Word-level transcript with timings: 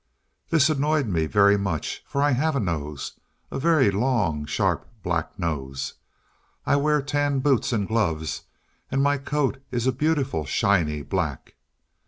This 0.49 0.67
annoyed 0.67 1.05
me 1.05 1.27
very 1.27 1.59
much, 1.59 2.01
for 2.07 2.23
I 2.23 2.31
have 2.31 2.55
a 2.55 2.59
nose 2.59 3.19
a 3.51 3.59
very 3.59 3.91
long, 3.91 4.47
sharp, 4.47 4.89
black 5.03 5.37
nose. 5.37 5.93
I 6.65 6.75
wear 6.75 7.03
tan 7.03 7.37
boots 7.37 7.71
and 7.71 7.87
gloves, 7.87 8.41
and 8.89 9.03
my 9.03 9.19
coat 9.19 9.61
is 9.69 9.85
a 9.85 9.91
beautiful 9.91 10.43
shiny 10.43 11.03
black. 11.03 11.53